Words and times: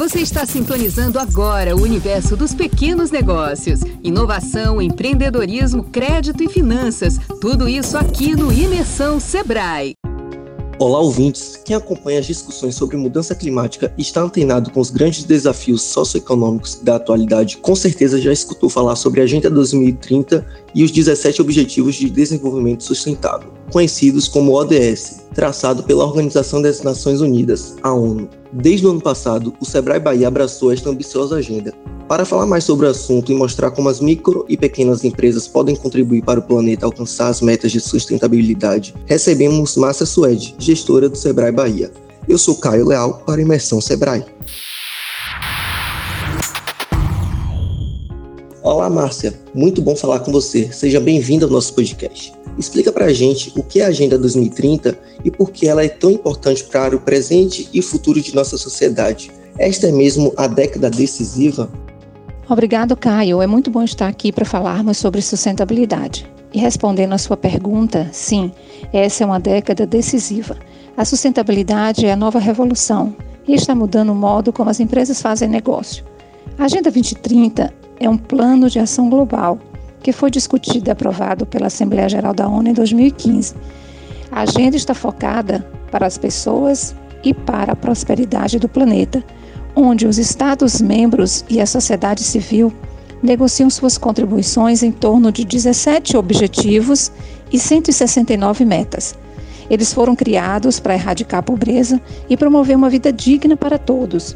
Você 0.00 0.20
está 0.20 0.46
sintonizando 0.46 1.18
agora 1.18 1.76
o 1.76 1.82
universo 1.82 2.34
dos 2.34 2.54
pequenos 2.54 3.10
negócios. 3.10 3.80
Inovação, 4.02 4.80
empreendedorismo, 4.80 5.84
crédito 5.84 6.42
e 6.42 6.48
finanças. 6.48 7.18
Tudo 7.38 7.68
isso 7.68 7.98
aqui 7.98 8.34
no 8.34 8.50
Imersão 8.50 9.20
Sebrae. 9.20 9.92
Olá, 10.78 10.98
ouvintes! 11.00 11.60
Quem 11.66 11.76
acompanha 11.76 12.18
as 12.18 12.24
discussões 12.24 12.74
sobre 12.76 12.96
mudança 12.96 13.34
climática 13.34 13.92
e 13.98 14.00
está 14.00 14.22
antenado 14.22 14.70
com 14.70 14.80
os 14.80 14.88
grandes 14.88 15.24
desafios 15.24 15.82
socioeconômicos 15.82 16.76
da 16.76 16.96
atualidade, 16.96 17.58
com 17.58 17.76
certeza 17.76 18.18
já 18.18 18.32
escutou 18.32 18.70
falar 18.70 18.96
sobre 18.96 19.20
a 19.20 19.24
Agenda 19.24 19.50
2030 19.50 20.46
e 20.74 20.82
os 20.82 20.90
17 20.90 21.42
Objetivos 21.42 21.96
de 21.96 22.08
Desenvolvimento 22.08 22.84
Sustentável, 22.84 23.52
conhecidos 23.70 24.28
como 24.28 24.52
ODS, 24.52 25.20
traçado 25.34 25.82
pela 25.82 26.04
Organização 26.04 26.60
das 26.60 26.82
Nações 26.82 27.20
Unidas, 27.20 27.76
a 27.82 27.92
ONU. 27.92 28.28
Desde 28.52 28.86
o 28.86 28.90
ano 28.90 29.00
passado, 29.00 29.54
o 29.60 29.64
Sebrae 29.64 30.00
Bahia 30.00 30.28
abraçou 30.28 30.72
esta 30.72 30.90
ambiciosa 30.90 31.36
agenda. 31.36 31.72
Para 32.08 32.24
falar 32.24 32.46
mais 32.46 32.64
sobre 32.64 32.86
o 32.86 32.90
assunto 32.90 33.30
e 33.30 33.34
mostrar 33.34 33.70
como 33.70 33.88
as 33.88 34.00
micro 34.00 34.44
e 34.48 34.56
pequenas 34.56 35.04
empresas 35.04 35.46
podem 35.46 35.76
contribuir 35.76 36.22
para 36.22 36.40
o 36.40 36.42
planeta 36.42 36.84
alcançar 36.84 37.28
as 37.28 37.40
metas 37.40 37.70
de 37.70 37.80
sustentabilidade, 37.80 38.94
recebemos 39.06 39.76
Márcia 39.76 40.04
Suede, 40.04 40.54
gestora 40.58 41.08
do 41.08 41.16
Sebrae 41.16 41.52
Bahia. 41.52 41.92
Eu 42.28 42.36
sou 42.36 42.56
Caio 42.56 42.86
Leal 42.86 43.22
para 43.24 43.40
Imersão 43.40 43.80
Sebrae. 43.80 44.24
Olá, 48.70 48.88
Márcia. 48.88 49.34
Muito 49.52 49.82
bom 49.82 49.96
falar 49.96 50.20
com 50.20 50.30
você. 50.30 50.72
Seja 50.72 51.00
bem-vinda 51.00 51.44
ao 51.44 51.50
nosso 51.50 51.74
podcast. 51.74 52.32
Explica 52.56 52.92
para 52.92 53.06
a 53.06 53.12
gente 53.12 53.52
o 53.58 53.64
que 53.64 53.80
é 53.80 53.84
a 53.84 53.88
Agenda 53.88 54.16
2030 54.16 54.96
e 55.24 55.28
por 55.28 55.50
que 55.50 55.66
ela 55.66 55.84
é 55.84 55.88
tão 55.88 56.08
importante 56.08 56.62
para 56.62 56.94
o 56.94 57.00
presente 57.00 57.68
e 57.74 57.82
futuro 57.82 58.20
de 58.20 58.32
nossa 58.32 58.56
sociedade. 58.56 59.32
Esta 59.58 59.88
é 59.88 59.90
mesmo 59.90 60.32
a 60.36 60.46
década 60.46 60.88
decisiva? 60.88 61.68
Obrigado, 62.48 62.96
Caio. 62.96 63.42
É 63.42 63.46
muito 63.48 63.72
bom 63.72 63.82
estar 63.82 64.06
aqui 64.06 64.30
para 64.30 64.44
falarmos 64.44 64.98
sobre 64.98 65.20
sustentabilidade. 65.20 66.30
E 66.54 66.60
respondendo 66.60 67.12
à 67.12 67.18
sua 67.18 67.36
pergunta, 67.36 68.08
sim, 68.12 68.52
essa 68.92 69.24
é 69.24 69.26
uma 69.26 69.40
década 69.40 69.84
decisiva. 69.84 70.56
A 70.96 71.04
sustentabilidade 71.04 72.06
é 72.06 72.12
a 72.12 72.16
nova 72.16 72.38
revolução 72.38 73.16
e 73.48 73.52
está 73.52 73.74
mudando 73.74 74.10
o 74.10 74.14
modo 74.14 74.52
como 74.52 74.70
as 74.70 74.78
empresas 74.78 75.20
fazem 75.20 75.48
negócio. 75.48 76.04
A 76.56 76.66
Agenda 76.66 76.88
2030 76.88 77.79
é 78.00 78.08
um 78.08 78.16
plano 78.16 78.70
de 78.70 78.78
ação 78.78 79.10
global 79.10 79.58
que 80.02 80.12
foi 80.12 80.30
discutido 80.30 80.88
e 80.88 80.90
aprovado 80.90 81.44
pela 81.44 81.66
Assembleia 81.66 82.08
Geral 82.08 82.32
da 82.32 82.48
ONU 82.48 82.70
em 82.70 82.72
2015. 82.72 83.54
A 84.32 84.40
agenda 84.40 84.76
está 84.76 84.94
focada 84.94 85.64
para 85.90 86.06
as 86.06 86.16
pessoas 86.16 86.94
e 87.22 87.34
para 87.34 87.72
a 87.72 87.76
prosperidade 87.76 88.58
do 88.58 88.68
planeta, 88.68 89.22
onde 89.76 90.06
os 90.06 90.18
Estados-membros 90.18 91.44
e 91.50 91.60
a 91.60 91.66
sociedade 91.66 92.22
civil 92.22 92.72
negociam 93.22 93.68
suas 93.68 93.98
contribuições 93.98 94.82
em 94.82 94.90
torno 94.90 95.30
de 95.30 95.44
17 95.44 96.16
objetivos 96.16 97.12
e 97.52 97.58
169 97.58 98.64
metas. 98.64 99.14
Eles 99.68 99.92
foram 99.92 100.16
criados 100.16 100.80
para 100.80 100.94
erradicar 100.94 101.40
a 101.40 101.42
pobreza 101.42 102.00
e 102.28 102.36
promover 102.36 102.76
uma 102.76 102.88
vida 102.88 103.12
digna 103.12 103.56
para 103.56 103.76
todos, 103.76 104.34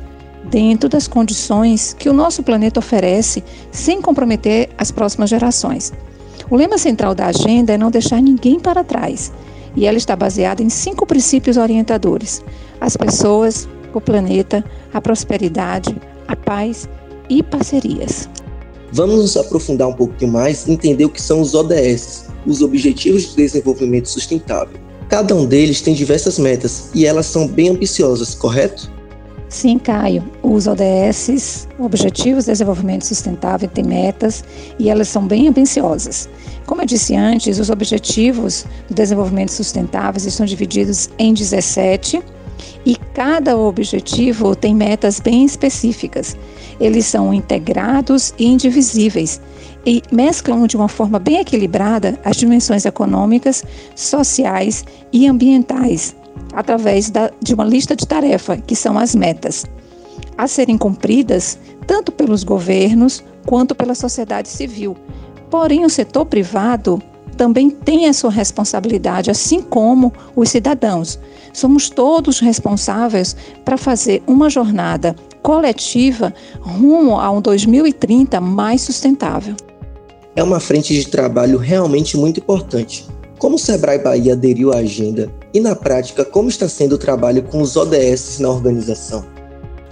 dentro 0.50 0.89
das 0.89 1.09
condições 1.09 1.95
que 1.98 2.09
o 2.09 2.12
nosso 2.12 2.42
planeta 2.42 2.81
oferece, 2.81 3.42
sem 3.70 4.00
comprometer 4.00 4.70
as 4.77 4.91
próximas 4.91 5.31
gerações. 5.31 5.92
O 6.50 6.56
lema 6.56 6.78
central 6.78 7.14
da 7.14 7.27
agenda 7.27 7.73
é 7.73 7.78
não 7.78 7.91
deixar 7.91 8.20
ninguém 8.20 8.61
para 8.61 8.84
trás, 8.84 9.33
e 9.75 9.87
ela 9.87 9.98
está 9.98 10.15
baseada 10.15 10.62
em 10.62 10.69
cinco 10.69 11.06
princípios 11.06 11.56
orientadores: 11.56 12.42
as 12.81 12.97
pessoas, 12.97 13.69
o 13.92 14.00
planeta, 14.00 14.65
a 14.92 15.00
prosperidade, 15.00 15.97
a 16.28 16.37
paz 16.37 16.89
e 17.28 17.42
parcerias. 17.42 18.28
Vamos 18.92 19.17
nos 19.17 19.37
aprofundar 19.37 19.89
um 19.89 19.92
pouquinho 19.92 20.31
mais 20.31 20.67
e 20.67 20.72
entender 20.72 21.05
o 21.05 21.11
que 21.11 21.20
são 21.20 21.41
os 21.41 21.55
ODS, 21.55 22.27
os 22.47 22.62
Objetivos 22.62 23.31
de 23.31 23.37
Desenvolvimento 23.37 24.09
Sustentável. 24.09 24.78
Cada 25.09 25.34
um 25.34 25.47
deles 25.47 25.81
tem 25.81 25.94
diversas 25.94 26.38
metas 26.38 26.91
e 26.94 27.04
elas 27.04 27.27
são 27.27 27.49
bem 27.49 27.71
ambiciosas, 27.71 28.34
correto? 28.34 28.94
Sim, 29.54 29.78
Caio. 29.78 30.25
Os 30.42 30.66
ODS, 30.66 31.69
Objetivos 31.78 32.44
de 32.44 32.50
Desenvolvimento 32.50 33.06
Sustentável, 33.06 33.69
têm 33.69 33.84
metas 33.84 34.42
e 34.81 34.91
elas 34.91 35.06
são 35.06 35.28
bem 35.28 35.47
ambiciosas. 35.47 36.28
Como 36.66 36.82
eu 36.82 36.87
disse 36.87 37.15
antes, 37.15 37.60
os 37.60 37.70
Objetivos 37.70 38.66
do 38.88 38.94
Desenvolvimento 38.94 39.53
Sustentável 39.53 40.20
estão 40.26 40.44
divididos 40.44 41.09
em 41.20 41.32
17 41.32 42.20
e 42.84 42.97
cada 43.15 43.56
objetivo 43.56 44.56
tem 44.56 44.75
metas 44.75 45.20
bem 45.20 45.44
específicas. 45.44 46.36
Eles 46.81 47.06
são 47.06 47.32
integrados 47.32 48.34
e 48.36 48.47
indivisíveis 48.47 49.41
e 49.86 50.03
mesclam 50.10 50.66
de 50.66 50.76
uma 50.76 50.88
forma 50.88 51.21
bem 51.21 51.38
equilibrada 51.38 52.19
as 52.25 52.36
dimensões 52.36 52.84
econômicas, 52.84 53.62
sociais 53.94 54.84
e 55.12 55.28
ambientais 55.28 56.16
através 56.53 57.11
da, 57.11 57.31
de 57.41 57.55
uma 57.55 57.65
lista 57.65 57.97
de 57.97 58.06
tarefa, 58.06 58.56
que 58.56 58.77
são 58.77 58.99
as 58.99 59.15
metas, 59.15 59.65
a 60.37 60.47
serem 60.47 60.78
cumpridas 60.78 61.59
tanto 61.87 62.11
pelos 62.12 62.45
governos 62.45 63.22
quanto 63.47 63.75
pela 63.75 63.95
sociedade 63.95 64.49
civil. 64.49 64.97
Porém, 65.50 65.84
o 65.84 65.91
setor 65.91 66.27
privado 66.27 67.03
também 67.37 67.69
tem 67.69 68.09
a 68.09 68.12
sua 68.12 68.31
responsabilidade, 68.31 69.31
assim 69.31 69.61
como 69.61 70.12
os 70.34 70.49
cidadãos. 70.49 71.19
Somos 71.53 71.91
todos 71.91 72.41
responsáveis 72.41 73.37
para 73.65 73.77
fazer 73.77 74.22
uma 74.27 74.49
jornada 74.49 75.15
coletiva 75.43 76.33
rumo 76.61 77.19
a 77.19 77.31
um 77.31 77.41
2030 77.41 78.41
mais 78.41 78.81
sustentável. 78.81 79.55
É 80.34 80.43
uma 80.43 80.59
frente 80.59 80.95
de 80.95 81.06
trabalho 81.06 81.59
realmente 81.59 82.16
muito 82.16 82.41
importante. 82.41 83.06
Como 83.39 83.56
o 83.56 83.59
Sebrae 83.59 83.99
Bahia 83.99 84.33
aderiu 84.33 84.72
à 84.72 84.77
agenda 84.77 85.31
e, 85.53 85.61
na 85.61 85.75
prática, 85.75 86.25
como 86.25 86.49
está 86.49 86.69
sendo 86.69 86.95
o 86.95 86.99
trabalho 86.99 87.43
com 87.43 87.61
os 87.61 87.77
ODS 87.77 88.39
na 88.39 88.49
organização? 88.49 89.25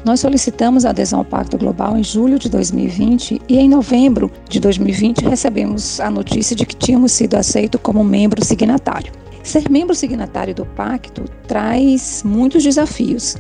Nós 0.05 0.21
solicitamos 0.21 0.85
a 0.85 0.91
adesão 0.91 1.21
ao 1.21 1.25
Pacto 1.25 1.57
Global 1.57 1.97
em 1.97 2.03
julho 2.03 2.39
de 2.39 2.49
2020 2.49 3.41
e 3.49 3.59
em 3.59 3.69
novembro 3.69 4.31
de 4.49 4.59
2020 4.59 5.25
recebemos 5.25 6.01
a 6.01 6.11
notícia 6.11 6.57
de 6.57 6.67
que 6.67 6.75
tínhamos 6.75 7.13
sido 7.13 7.37
aceito 7.37 7.79
como 7.79 8.03
membro 8.03 8.45
signatário. 8.45 9.13
Ser 9.45 9.69
membro 9.69 9.95
signatário 9.95 10.55
do 10.55 10.65
pacto 10.65 11.25
traz 11.47 12.23
muitos 12.25 12.63
desafios 12.63 13.37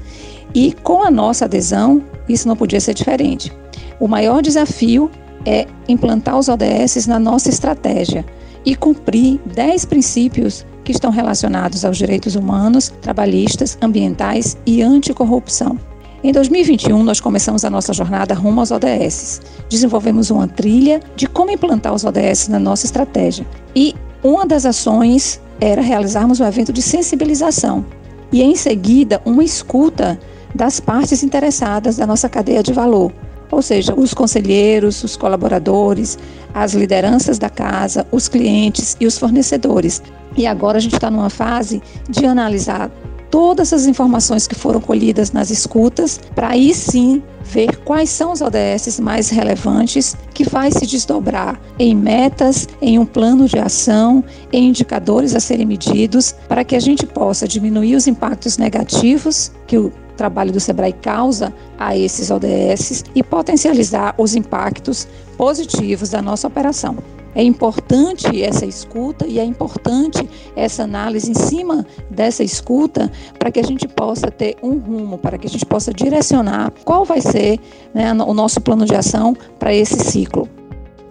e 0.54 0.72
com 0.72 1.02
a 1.02 1.10
nossa 1.10 1.46
adesão 1.46 2.02
isso 2.28 2.46
não 2.46 2.56
podia 2.56 2.80
ser 2.80 2.94
diferente. 2.94 3.52
O 3.98 4.06
maior 4.06 4.42
desafio 4.42 5.10
é 5.44 5.66
implantar 5.88 6.38
os 6.38 6.48
ODS 6.48 7.06
na 7.06 7.18
nossa 7.18 7.48
estratégia, 7.48 8.24
e 8.64 8.74
cumprir 8.74 9.40
10 9.46 9.84
princípios 9.84 10.64
que 10.84 10.92
estão 10.92 11.10
relacionados 11.10 11.84
aos 11.84 11.96
direitos 11.96 12.34
humanos, 12.34 12.92
trabalhistas, 13.00 13.78
ambientais 13.80 14.56
e 14.66 14.82
anticorrupção. 14.82 15.78
Em 16.24 16.32
2021, 16.32 17.02
nós 17.02 17.20
começamos 17.20 17.64
a 17.64 17.70
nossa 17.70 17.92
jornada 17.92 18.32
rumo 18.32 18.60
aos 18.60 18.70
ODS. 18.70 19.40
Desenvolvemos 19.68 20.30
uma 20.30 20.46
trilha 20.46 21.00
de 21.16 21.26
como 21.26 21.50
implantar 21.50 21.92
os 21.92 22.04
ODS 22.04 22.46
na 22.48 22.60
nossa 22.60 22.86
estratégia. 22.86 23.44
E 23.74 23.94
uma 24.22 24.46
das 24.46 24.64
ações 24.64 25.40
era 25.60 25.82
realizarmos 25.82 26.38
um 26.38 26.46
evento 26.46 26.72
de 26.72 26.80
sensibilização 26.80 27.84
e, 28.32 28.40
em 28.40 28.54
seguida, 28.54 29.20
uma 29.24 29.42
escuta 29.42 30.18
das 30.54 30.78
partes 30.78 31.22
interessadas 31.22 31.96
da 31.96 32.06
nossa 32.06 32.28
cadeia 32.28 32.62
de 32.62 32.72
valor, 32.72 33.12
ou 33.52 33.60
seja, 33.60 33.94
os 33.94 34.14
conselheiros, 34.14 35.04
os 35.04 35.14
colaboradores, 35.14 36.18
as 36.54 36.72
lideranças 36.72 37.38
da 37.38 37.50
casa, 37.50 38.06
os 38.10 38.26
clientes 38.26 38.96
e 38.98 39.06
os 39.06 39.18
fornecedores. 39.18 40.02
E 40.36 40.46
agora 40.46 40.78
a 40.78 40.80
gente 40.80 40.94
está 40.94 41.10
numa 41.10 41.28
fase 41.28 41.82
de 42.08 42.24
analisar 42.24 42.90
todas 43.30 43.72
as 43.72 43.86
informações 43.86 44.46
que 44.46 44.54
foram 44.54 44.80
colhidas 44.80 45.32
nas 45.32 45.50
escutas, 45.50 46.20
para 46.34 46.48
aí 46.48 46.74
sim 46.74 47.22
ver 47.44 47.76
quais 47.78 48.10
são 48.10 48.32
os 48.32 48.40
ODS 48.40 49.00
mais 49.00 49.30
relevantes 49.30 50.14
que 50.34 50.44
vai 50.44 50.70
se 50.70 50.86
desdobrar 50.86 51.58
em 51.78 51.94
metas, 51.94 52.68
em 52.80 52.98
um 52.98 53.06
plano 53.06 53.48
de 53.48 53.58
ação, 53.58 54.22
em 54.52 54.68
indicadores 54.68 55.34
a 55.34 55.40
serem 55.40 55.66
medidos, 55.66 56.34
para 56.48 56.62
que 56.62 56.76
a 56.76 56.80
gente 56.80 57.06
possa 57.06 57.48
diminuir 57.48 57.96
os 57.96 58.06
impactos 58.06 58.58
negativos 58.58 59.50
que 59.66 59.78
o 59.78 59.90
trabalho 60.16 60.52
do 60.52 60.60
Sebrae 60.60 60.92
causa 60.92 61.52
a 61.78 61.96
esses 61.96 62.30
ODS 62.30 63.04
e 63.14 63.22
potencializar 63.22 64.14
os 64.18 64.34
impactos 64.34 65.06
positivos 65.36 66.10
da 66.10 66.22
nossa 66.22 66.46
operação. 66.46 66.96
É 67.34 67.42
importante 67.42 68.42
essa 68.42 68.66
escuta 68.66 69.26
e 69.26 69.38
é 69.38 69.44
importante 69.44 70.28
essa 70.54 70.82
análise 70.82 71.30
em 71.30 71.34
cima 71.34 71.86
dessa 72.10 72.44
escuta 72.44 73.10
para 73.38 73.50
que 73.50 73.58
a 73.58 73.62
gente 73.62 73.88
possa 73.88 74.30
ter 74.30 74.56
um 74.62 74.78
rumo, 74.78 75.16
para 75.16 75.38
que 75.38 75.46
a 75.46 75.50
gente 75.50 75.64
possa 75.64 75.94
direcionar 75.94 76.72
qual 76.84 77.04
vai 77.04 77.22
ser 77.22 77.58
né, 77.94 78.12
o 78.12 78.34
nosso 78.34 78.60
plano 78.60 78.84
de 78.84 78.94
ação 78.94 79.34
para 79.58 79.74
esse 79.74 79.98
ciclo. 79.98 80.46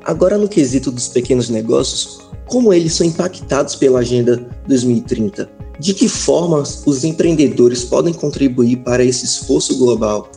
Agora, 0.04 0.38
no 0.38 0.48
quesito 0.48 0.92
dos 0.92 1.08
pequenos 1.08 1.50
negócios, 1.50 2.20
como 2.46 2.72
eles 2.72 2.94
são 2.94 3.06
impactados 3.06 3.76
pela 3.76 4.00
Agenda 4.00 4.46
2030? 4.68 5.50
De 5.82 5.96
que 5.96 6.08
forma 6.08 6.62
os 6.86 7.04
empreendedores 7.04 7.84
podem 7.84 8.14
contribuir 8.14 8.78
para 8.84 9.04
esse 9.04 9.26
esforço 9.26 9.80
global? 9.80 10.30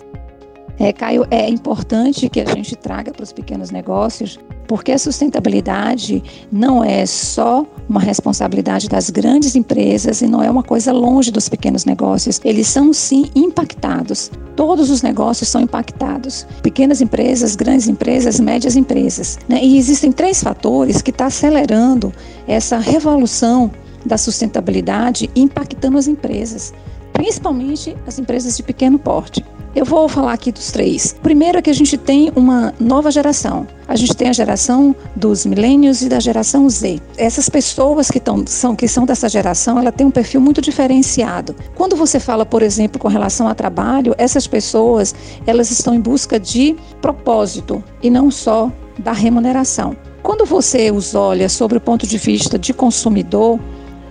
É, 0.79 0.91
Caio, 0.91 1.27
é 1.31 1.47
importante 1.51 2.31
que 2.31 2.41
a 2.41 2.47
gente 2.47 2.75
traga 2.75 3.13
para 3.13 3.23
os 3.23 3.31
pequenos 3.31 3.71
negócios, 3.71 4.39
porque 4.67 4.91
a 4.91 4.99
sustentabilidade 4.99 6.25
não 6.51 6.83
é 6.83 7.05
só 7.05 7.67
uma 7.87 8.01
responsabilidade 8.01 8.89
das 8.89 9.11
grandes 9.11 9.55
empresas 9.55 10.23
e 10.23 10.27
não 10.27 10.43
é 10.43 10.51
uma 10.51 10.63
coisa 10.63 10.93
longe 10.93 11.31
dos 11.31 11.47
pequenos 11.47 11.85
negócios. 11.85 12.41
Eles 12.43 12.67
são 12.67 12.91
sim 12.95 13.27
impactados. 13.35 14.31
Todos 14.57 14.89
os 14.89 15.03
negócios 15.03 15.51
são 15.51 15.61
impactados. 15.61 16.47
Pequenas 16.63 17.03
empresas, 17.03 17.55
grandes 17.55 17.87
empresas, 17.87 18.41
médias 18.41 18.77
empresas. 18.77 19.39
Né? 19.47 19.63
E 19.63 19.77
existem 19.77 20.11
três 20.11 20.43
fatores 20.43 21.03
que 21.03 21.11
estão 21.11 21.27
tá 21.27 21.29
acelerando 21.29 22.15
essa 22.49 22.79
revolução 22.79 23.71
da 24.05 24.19
sustentabilidade 24.19 25.31
impactando 25.35 25.99
as 25.99 26.07
empresas, 26.07 26.73
principalmente 27.13 27.97
as 28.07 28.19
empresas 28.19 28.57
de 28.57 28.63
pequeno 28.63 28.99
porte. 28.99 29.45
Eu 29.75 29.85
vou 29.85 30.09
falar 30.09 30.33
aqui 30.33 30.53
dos 30.53 30.71
três. 30.71 31.17
Primeiro 31.21 31.59
é 31.59 31.63
que 31.63 31.69
a 31.69 31.75
gente 31.75 31.99
tem 31.99 32.31
uma 32.37 32.73
nova 32.79 33.11
geração. 33.11 33.67
A 33.89 33.97
gente 33.97 34.15
tem 34.15 34.29
a 34.29 34.33
geração 34.33 34.95
dos 35.17 35.45
milênios 35.45 36.01
e 36.01 36.09
da 36.09 36.21
geração 36.21 36.71
Z. 36.71 37.01
Essas 37.17 37.49
pessoas 37.49 38.09
que, 38.09 38.21
tão, 38.21 38.47
são, 38.47 38.77
que 38.77 38.87
são 38.87 39.05
dessa 39.05 39.29
geração, 39.29 39.77
ela 39.77 39.91
tem 39.91 40.07
um 40.07 40.13
perfil 40.13 40.41
muito 40.41 40.61
diferenciado. 40.61 41.57
Quando 41.75 41.97
você 41.97 42.21
fala, 42.21 42.47
por 42.47 42.63
exemplo, 42.63 43.01
com 43.01 43.09
relação 43.09 43.49
a 43.49 43.55
trabalho, 43.55 44.15
essas 44.17 44.47
pessoas, 44.47 45.13
elas 45.45 45.73
estão 45.73 45.93
em 45.93 46.01
busca 46.01 46.39
de 46.39 46.77
propósito 47.03 47.83
e 48.01 48.09
não 48.09 48.31
só 48.31 48.71
da 48.97 49.13
remuneração. 49.13 49.97
Quando 50.23 50.47
você 50.47 50.93
os 50.93 51.17
olha 51.17 51.49
sobre 51.49 51.79
o 51.79 51.81
ponto 51.81 52.07
de 52.07 52.17
vista 52.17 52.57
de 52.57 52.73
consumidor, 52.73 53.59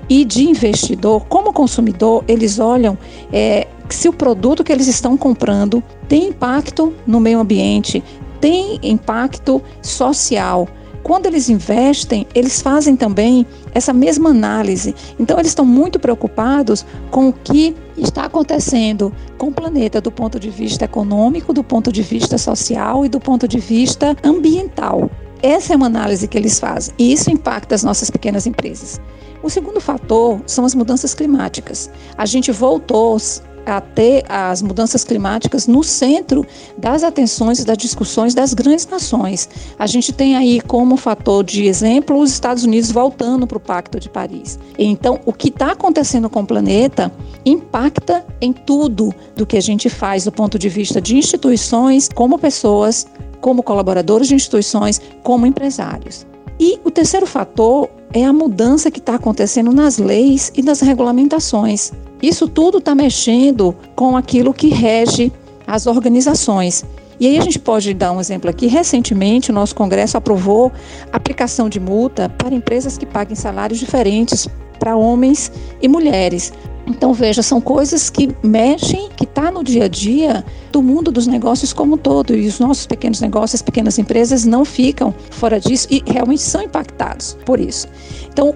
e 0.09 0.25
de 0.25 0.43
investidor, 0.43 1.25
como 1.25 1.53
consumidor, 1.53 2.23
eles 2.27 2.59
olham 2.59 2.97
é, 3.31 3.67
se 3.89 4.09
o 4.09 4.13
produto 4.13 4.63
que 4.63 4.71
eles 4.71 4.87
estão 4.87 5.15
comprando 5.15 5.83
tem 6.07 6.27
impacto 6.27 6.93
no 7.05 7.19
meio 7.19 7.39
ambiente, 7.39 8.03
tem 8.39 8.79
impacto 8.83 9.61
social. 9.81 10.67
Quando 11.03 11.25
eles 11.25 11.49
investem, 11.49 12.25
eles 12.33 12.61
fazem 12.61 12.95
também 12.95 13.45
essa 13.73 13.91
mesma 13.91 14.29
análise. 14.29 14.95
Então, 15.19 15.37
eles 15.37 15.49
estão 15.51 15.65
muito 15.65 15.99
preocupados 15.99 16.85
com 17.11 17.27
o 17.27 17.33
que 17.33 17.75
está 17.97 18.23
acontecendo 18.23 19.13
com 19.37 19.47
o 19.47 19.51
planeta 19.51 19.99
do 19.99 20.11
ponto 20.11 20.39
de 20.39 20.49
vista 20.49 20.85
econômico, 20.85 21.53
do 21.53 21.63
ponto 21.63 21.91
de 21.91 22.01
vista 22.01 22.37
social 22.37 23.05
e 23.05 23.09
do 23.09 23.19
ponto 23.19 23.47
de 23.47 23.59
vista 23.59 24.15
ambiental. 24.23 25.09
Essa 25.43 25.73
é 25.73 25.75
uma 25.75 25.87
análise 25.87 26.25
que 26.25 26.37
eles 26.37 26.57
fazem 26.57 26.95
e 26.97 27.11
isso 27.11 27.29
impacta 27.29 27.75
as 27.75 27.83
nossas 27.83 28.09
pequenas 28.09 28.47
empresas. 28.47 29.01
O 29.43 29.49
segundo 29.49 29.81
fator 29.81 30.41
são 30.47 30.63
as 30.63 30.73
mudanças 30.73 31.13
climáticas. 31.13 31.89
A 32.17 32.25
gente 32.25 32.49
voltou 32.49 33.17
a 33.65 33.81
ter 33.81 34.23
as 34.29 34.61
mudanças 34.61 35.03
climáticas 35.03 35.67
no 35.67 35.83
centro 35.83 36.45
das 36.77 37.03
atenções 37.03 37.59
e 37.59 37.65
das 37.65 37.77
discussões 37.77 38.33
das 38.33 38.53
grandes 38.53 38.87
nações. 38.87 39.49
A 39.77 39.85
gente 39.85 40.13
tem 40.13 40.37
aí 40.37 40.61
como 40.61 40.95
fator 40.95 41.43
de 41.43 41.65
exemplo 41.65 42.19
os 42.19 42.31
Estados 42.31 42.63
Unidos 42.63 42.89
voltando 42.89 43.45
para 43.45 43.57
o 43.57 43.61
Pacto 43.61 43.99
de 43.99 44.09
Paris. 44.09 44.57
Então, 44.77 45.19
o 45.25 45.33
que 45.33 45.49
está 45.49 45.71
acontecendo 45.71 46.29
com 46.29 46.39
o 46.41 46.47
planeta 46.47 47.11
impacta 47.45 48.25
em 48.39 48.53
tudo 48.53 49.13
do 49.35 49.45
que 49.45 49.57
a 49.57 49.61
gente 49.61 49.89
faz 49.89 50.23
do 50.23 50.31
ponto 50.31 50.57
de 50.57 50.69
vista 50.69 51.01
de 51.01 51.17
instituições, 51.17 52.07
como 52.07 52.39
pessoas, 52.39 53.05
como 53.43 53.61
colaboradores 53.61 54.29
de 54.29 54.35
instituições, 54.35 55.01
como 55.21 55.45
empresários. 55.45 56.25
E 56.57 56.79
o 56.85 56.89
terceiro 56.89 57.27
fator 57.27 57.89
é 58.13 58.23
a 58.23 58.31
mudança 58.31 58.89
que 58.89 58.99
está 58.99 59.15
acontecendo 59.15 59.73
nas 59.73 59.97
leis 59.97 60.49
e 60.55 60.61
nas 60.61 60.79
regulamentações. 60.79 61.91
Isso 62.21 62.47
tudo 62.47 62.77
está 62.77 62.95
mexendo 62.95 63.75
com 63.97 64.15
aquilo 64.15 64.53
que 64.53 64.69
rege 64.69 65.29
as 65.67 65.87
organizações. 65.87 66.85
E 67.19 67.27
aí 67.27 67.37
a 67.37 67.41
gente 67.41 67.59
pode 67.59 67.93
dar 67.93 68.13
um 68.13 68.21
exemplo 68.21 68.49
aqui. 68.49 68.67
Recentemente, 68.67 69.51
o 69.51 69.53
nosso 69.53 69.75
Congresso 69.75 70.15
aprovou 70.15 70.71
aplicação 71.11 71.67
de 71.67 71.81
multa 71.81 72.29
para 72.29 72.55
empresas 72.55 72.97
que 72.97 73.05
paguem 73.05 73.35
salários 73.35 73.77
diferentes 73.77 74.47
para 74.79 74.95
homens 74.95 75.51
e 75.81 75.87
mulheres. 75.89 76.53
Então, 76.85 77.13
veja, 77.13 77.41
são 77.41 77.61
coisas 77.61 78.09
que 78.09 78.35
mexem, 78.43 79.09
que 79.15 79.23
está 79.23 79.49
no 79.49 79.63
dia 79.63 79.85
a 79.85 79.87
dia 79.87 80.43
do 80.71 80.81
mundo 80.81 81.11
dos 81.11 81.27
negócios 81.27 81.71
como 81.71 81.95
um 81.95 81.97
todo. 81.97 82.35
E 82.35 82.47
os 82.47 82.59
nossos 82.59 82.85
pequenos 82.85 83.21
negócios, 83.21 83.55
as 83.55 83.61
pequenas 83.61 83.97
empresas 83.97 84.43
não 84.43 84.65
ficam 84.65 85.13
fora 85.31 85.59
disso 85.59 85.87
e 85.89 86.03
realmente 86.05 86.41
são 86.41 86.61
impactados 86.61 87.37
por 87.45 87.59
isso. 87.59 87.87
Então, 88.27 88.53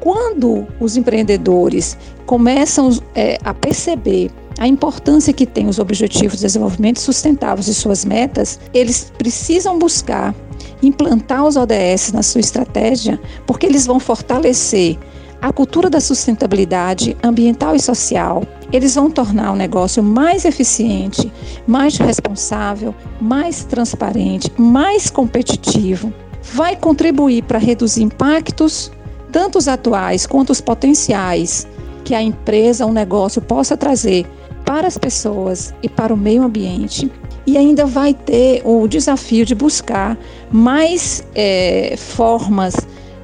quando 0.00 0.66
os 0.80 0.96
empreendedores 0.96 1.96
começam 2.26 2.90
é, 3.14 3.38
a 3.44 3.54
perceber 3.54 4.30
a 4.58 4.66
importância 4.66 5.32
que 5.32 5.46
tem 5.46 5.68
os 5.68 5.78
Objetivos 5.78 6.38
de 6.38 6.42
Desenvolvimento 6.42 7.00
Sustentáveis 7.00 7.68
e 7.68 7.74
suas 7.74 8.04
metas, 8.04 8.58
eles 8.74 9.12
precisam 9.16 9.78
buscar 9.78 10.34
implantar 10.82 11.44
os 11.44 11.56
ODS 11.56 12.12
na 12.12 12.22
sua 12.22 12.40
estratégia, 12.40 13.20
porque 13.46 13.66
eles 13.66 13.86
vão 13.86 14.00
fortalecer 14.00 14.98
a 15.40 15.52
cultura 15.52 15.88
da 15.88 16.00
sustentabilidade 16.00 17.16
ambiental 17.22 17.76
e 17.76 17.80
social, 17.80 18.42
eles 18.72 18.96
vão 18.96 19.08
tornar 19.08 19.52
o 19.52 19.56
negócio 19.56 20.02
mais 20.02 20.44
eficiente, 20.44 21.32
mais 21.66 21.96
responsável, 21.96 22.94
mais 23.20 23.64
transparente, 23.64 24.52
mais 24.58 25.08
competitivo. 25.08 26.12
Vai 26.54 26.74
contribuir 26.74 27.44
para 27.44 27.58
reduzir 27.58 28.02
impactos, 28.02 28.90
tanto 29.30 29.58
os 29.58 29.68
atuais 29.68 30.26
quanto 30.26 30.50
os 30.50 30.60
potenciais, 30.60 31.68
que 32.04 32.14
a 32.14 32.22
empresa, 32.22 32.84
o 32.84 32.92
negócio 32.92 33.40
possa 33.40 33.76
trazer 33.76 34.26
para 34.64 34.88
as 34.88 34.98
pessoas 34.98 35.72
e 35.82 35.88
para 35.88 36.12
o 36.12 36.16
meio 36.16 36.42
ambiente. 36.42 37.10
E 37.46 37.56
ainda 37.56 37.86
vai 37.86 38.12
ter 38.12 38.60
o 38.64 38.86
desafio 38.88 39.46
de 39.46 39.54
buscar 39.54 40.18
mais 40.50 41.24
é, 41.34 41.94
formas, 41.96 42.74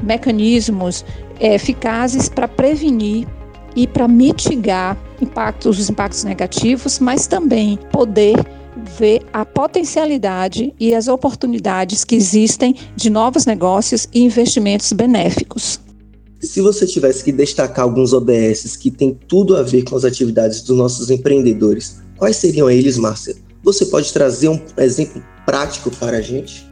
mecanismos 0.03 1.05
eficazes 1.41 2.29
para 2.29 2.49
prevenir 2.49 3.27
e 3.77 3.87
para 3.87 4.07
mitigar 4.07 4.97
impactos, 5.21 5.79
os 5.79 5.91
impactos 5.91 6.25
negativos, 6.25 6.99
mas 6.99 7.27
também 7.27 7.79
poder 7.91 8.37
ver 8.99 9.23
a 9.33 9.45
potencialidade 9.45 10.75
e 10.79 10.95
as 10.95 11.09
oportunidades 11.09 12.05
que 12.05 12.15
existem 12.15 12.75
de 12.97 13.11
novos 13.11 13.47
negócios 13.47 14.09
e 14.13 14.23
investimentos 14.23 14.93
benéficos. 14.93 15.81
Se 16.41 16.61
você 16.61 16.87
tivesse 16.87 17.25
que 17.25 17.33
destacar 17.33 17.85
alguns 17.85 18.13
ODS 18.13 18.77
que 18.77 18.91
têm 18.91 19.19
tudo 19.29 19.57
a 19.57 19.63
ver 19.63 19.83
com 19.85 19.97
as 19.97 20.05
atividades 20.05 20.61
dos 20.63 20.77
nossos 20.77 21.11
empreendedores, 21.11 22.03
quais 22.19 22.37
seriam 22.37 22.69
eles, 22.69 22.99
Márcia? 22.99 23.35
Você 23.63 23.87
pode 23.87 24.13
trazer 24.13 24.49
um 24.49 24.61
exemplo 24.77 25.25
prático 25.47 25.91
para 25.91 26.19
a 26.19 26.21
gente? 26.21 26.69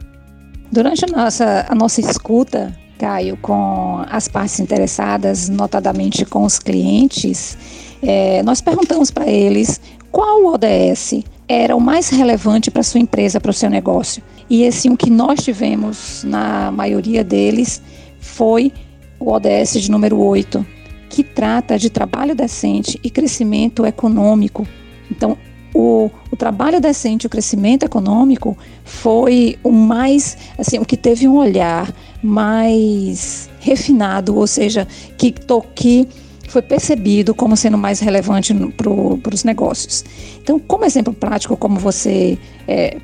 Durante 0.71 1.05
a 1.05 1.07
nossa, 1.07 1.65
a 1.67 1.73
nossa 1.73 2.01
escuta 2.01 2.75
Caio, 3.03 3.35
com 3.41 4.01
as 4.09 4.29
partes 4.29 4.61
interessadas, 4.61 5.49
notadamente 5.49 6.23
com 6.23 6.45
os 6.45 6.57
clientes, 6.57 7.57
é, 8.01 8.41
nós 8.43 8.61
perguntamos 8.61 9.11
para 9.11 9.27
eles 9.27 9.81
qual 10.09 10.45
ODS 10.45 11.21
era 11.45 11.75
o 11.75 11.81
mais 11.81 12.07
relevante 12.07 12.71
para 12.71 12.81
sua 12.81 13.01
empresa, 13.01 13.41
para 13.41 13.51
o 13.51 13.53
seu 13.53 13.69
negócio. 13.69 14.23
E 14.49 14.65
assim, 14.65 14.89
o 14.89 14.95
que 14.95 15.09
nós 15.09 15.43
tivemos 15.43 16.23
na 16.23 16.71
maioria 16.71 17.25
deles 17.25 17.81
foi 18.21 18.71
o 19.19 19.29
ODS 19.33 19.73
de 19.81 19.91
número 19.91 20.17
8, 20.17 20.65
que 21.09 21.25
trata 21.25 21.77
de 21.77 21.89
trabalho 21.89 22.33
decente 22.33 22.97
e 23.03 23.09
crescimento 23.09 23.85
econômico. 23.85 24.65
Então, 25.11 25.37
o, 25.73 26.09
o 26.31 26.37
trabalho 26.37 26.79
decente 26.79 27.25
e 27.25 27.27
o 27.27 27.29
crescimento 27.29 27.83
econômico 27.83 28.57
foi 28.85 29.57
o 29.61 29.73
mais, 29.73 30.37
assim, 30.57 30.79
o 30.79 30.85
que 30.85 30.95
teve 30.95 31.27
um 31.27 31.35
olhar 31.35 31.93
mais 32.23 33.49
refinado, 33.59 34.35
ou 34.35 34.47
seja, 34.47 34.87
que, 35.17 35.33
que 35.75 36.07
foi 36.47 36.61
percebido 36.61 37.33
como 37.33 37.57
sendo 37.57 37.77
mais 37.77 37.99
relevante 37.99 38.53
para 38.77 39.33
os 39.35 39.43
negócios. 39.43 40.05
Então, 40.41 40.59
como 40.59 40.85
exemplo 40.85 41.13
prático, 41.13 41.57
como 41.57 41.79
você 41.79 42.37
é, 42.67 42.97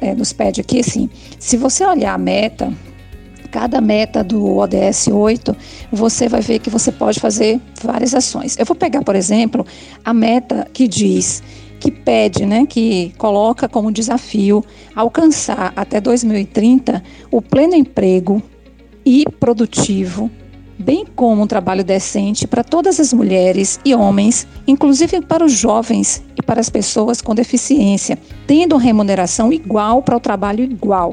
é, 0.00 0.14
nos 0.14 0.32
pede 0.32 0.60
aqui, 0.60 0.80
assim, 0.80 1.08
se 1.38 1.56
você 1.56 1.84
olhar 1.84 2.14
a 2.14 2.18
meta, 2.18 2.72
cada 3.50 3.80
meta 3.80 4.24
do 4.24 4.56
ODS 4.56 5.08
8, 5.08 5.56
você 5.92 6.28
vai 6.28 6.40
ver 6.40 6.58
que 6.58 6.70
você 6.70 6.90
pode 6.90 7.20
fazer 7.20 7.60
várias 7.82 8.14
ações. 8.14 8.56
Eu 8.58 8.64
vou 8.64 8.74
pegar, 8.74 9.02
por 9.02 9.14
exemplo, 9.14 9.64
a 10.04 10.12
meta 10.12 10.66
que 10.72 10.88
diz 10.88 11.42
que 11.78 11.90
pede, 11.90 12.46
né, 12.46 12.64
que 12.66 13.12
coloca 13.18 13.68
como 13.68 13.92
desafio 13.92 14.64
alcançar 14.96 15.72
até 15.76 16.00
2030 16.00 17.02
o 17.30 17.42
pleno 17.42 17.74
emprego 17.74 18.42
e 19.04 19.24
produtivo, 19.38 20.30
bem 20.78 21.04
como 21.14 21.42
um 21.42 21.46
trabalho 21.46 21.84
decente 21.84 22.46
para 22.46 22.64
todas 22.64 22.98
as 22.98 23.12
mulheres 23.12 23.78
e 23.84 23.94
homens, 23.94 24.46
inclusive 24.66 25.20
para 25.20 25.44
os 25.44 25.52
jovens 25.52 26.22
e 26.36 26.42
para 26.42 26.60
as 26.60 26.68
pessoas 26.68 27.20
com 27.20 27.34
deficiência, 27.34 28.18
tendo 28.46 28.76
remuneração 28.76 29.52
igual 29.52 30.02
para 30.02 30.16
o 30.16 30.20
trabalho 30.20 30.64
igual. 30.64 31.12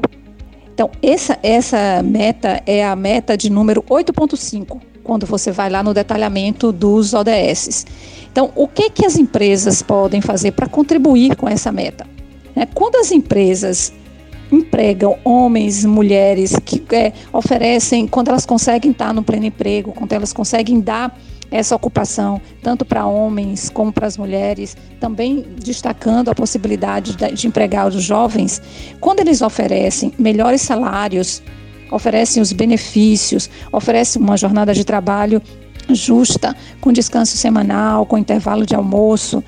Então, 0.74 0.90
essa, 1.02 1.38
essa 1.42 2.02
meta 2.02 2.62
é 2.66 2.84
a 2.84 2.96
meta 2.96 3.36
de 3.36 3.50
número 3.50 3.82
8.5, 3.82 4.80
quando 5.04 5.26
você 5.26 5.52
vai 5.52 5.68
lá 5.68 5.82
no 5.82 5.92
detalhamento 5.92 6.72
dos 6.72 7.12
ODS. 7.12 7.86
Então, 8.30 8.50
o 8.54 8.66
que, 8.66 8.88
que 8.88 9.04
as 9.04 9.16
empresas 9.16 9.82
podem 9.82 10.22
fazer 10.22 10.52
para 10.52 10.66
contribuir 10.66 11.36
com 11.36 11.48
essa 11.48 11.70
meta? 11.70 12.06
Né? 12.56 12.66
Quando 12.74 12.96
as 12.96 13.12
empresas 13.12 13.92
empregam 14.52 15.18
homens, 15.24 15.84
mulheres 15.84 16.54
que 16.64 16.82
é, 16.94 17.12
oferecem, 17.32 18.06
quando 18.06 18.28
elas 18.28 18.44
conseguem 18.44 18.90
estar 18.90 19.12
no 19.14 19.22
pleno 19.22 19.46
emprego, 19.46 19.92
quando 19.92 20.12
elas 20.12 20.32
conseguem 20.32 20.80
dar 20.80 21.18
essa 21.50 21.76
ocupação, 21.76 22.40
tanto 22.62 22.84
para 22.84 23.06
homens 23.06 23.68
como 23.68 23.92
para 23.92 24.06
as 24.06 24.16
mulheres, 24.16 24.76
também 24.98 25.44
destacando 25.62 26.30
a 26.30 26.34
possibilidade 26.34 27.14
de, 27.14 27.32
de 27.32 27.46
empregar 27.46 27.88
os 27.88 28.02
jovens, 28.02 28.60
quando 29.00 29.20
eles 29.20 29.42
oferecem 29.42 30.12
melhores 30.18 30.62
salários, 30.62 31.42
oferecem 31.90 32.42
os 32.42 32.52
benefícios, 32.52 33.50
oferecem 33.70 34.20
uma 34.20 34.36
jornada 34.36 34.72
de 34.72 34.84
trabalho 34.84 35.42
justa, 35.90 36.56
com 36.80 36.92
descanso 36.92 37.36
semanal, 37.36 38.06
com 38.06 38.16
intervalo 38.16 38.64
de 38.64 38.74
almoço, 38.74 39.42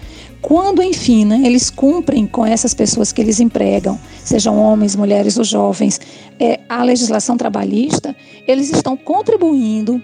quando, 0.46 0.82
enfim, 0.82 1.24
né, 1.24 1.40
eles 1.42 1.70
cumprem 1.70 2.26
com 2.26 2.44
essas 2.44 2.74
pessoas 2.74 3.10
que 3.10 3.20
eles 3.22 3.40
empregam, 3.40 3.98
sejam 4.22 4.58
homens, 4.58 4.94
mulheres 4.94 5.38
ou 5.38 5.44
jovens, 5.44 5.98
é, 6.38 6.60
a 6.68 6.84
legislação 6.84 7.34
trabalhista, 7.34 8.14
eles 8.46 8.70
estão 8.70 8.94
contribuindo 8.94 10.02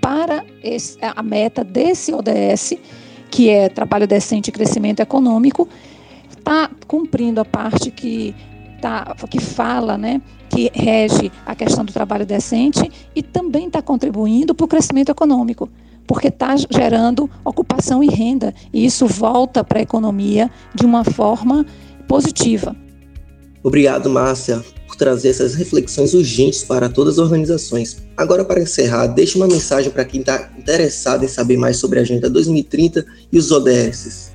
para 0.00 0.46
esse, 0.64 0.96
a 1.02 1.22
meta 1.22 1.62
desse 1.62 2.10
ODS, 2.14 2.72
que 3.30 3.50
é 3.50 3.68
trabalho 3.68 4.06
decente 4.06 4.48
e 4.48 4.52
crescimento 4.52 5.00
econômico, 5.00 5.68
está 6.38 6.70
cumprindo 6.88 7.42
a 7.42 7.44
parte 7.44 7.90
que, 7.90 8.34
tá, 8.80 9.14
que 9.28 9.42
fala, 9.42 9.98
né, 9.98 10.22
que 10.48 10.70
rege 10.72 11.30
a 11.44 11.54
questão 11.54 11.84
do 11.84 11.92
trabalho 11.92 12.24
decente 12.24 12.90
e 13.14 13.22
também 13.22 13.66
está 13.66 13.82
contribuindo 13.82 14.54
para 14.54 14.64
o 14.64 14.68
crescimento 14.68 15.10
econômico, 15.10 15.68
porque 16.06 16.28
está 16.28 16.54
gerando 16.56 17.28
ocupação 17.44 18.02
e 18.02 18.08
renda, 18.08 18.54
e 18.72 18.84
isso 18.84 19.06
volta 19.06 19.64
para 19.64 19.78
a 19.78 19.82
economia 19.82 20.50
de 20.74 20.84
uma 20.84 21.04
forma 21.04 21.64
positiva. 22.06 22.76
Obrigado, 23.62 24.10
Márcia 24.10 24.62
por 24.92 24.96
trazer 24.96 25.30
essas 25.30 25.54
reflexões 25.54 26.12
urgentes 26.12 26.62
para 26.62 26.86
todas 26.86 27.14
as 27.14 27.18
organizações. 27.18 28.02
Agora, 28.14 28.44
para 28.44 28.60
encerrar, 28.60 29.06
deixe 29.06 29.38
uma 29.38 29.48
mensagem 29.48 29.90
para 29.90 30.04
quem 30.04 30.20
está 30.20 30.50
interessado 30.58 31.24
em 31.24 31.28
saber 31.28 31.56
mais 31.56 31.78
sobre 31.78 31.98
a 31.98 32.02
Agenda 32.02 32.28
2030 32.28 33.04
e 33.32 33.38
os 33.38 33.50
ODS. 33.50 34.32